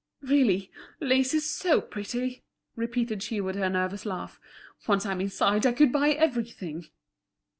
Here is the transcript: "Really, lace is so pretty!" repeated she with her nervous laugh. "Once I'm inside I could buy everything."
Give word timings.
"Really, 0.23 0.71
lace 0.99 1.31
is 1.35 1.47
so 1.47 1.79
pretty!" 1.79 2.43
repeated 2.75 3.21
she 3.21 3.39
with 3.39 3.55
her 3.55 3.69
nervous 3.69 4.03
laugh. 4.03 4.39
"Once 4.87 5.05
I'm 5.05 5.21
inside 5.21 5.63
I 5.63 5.73
could 5.73 5.91
buy 5.91 6.09
everything." 6.09 6.87